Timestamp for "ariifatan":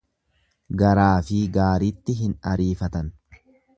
2.53-3.13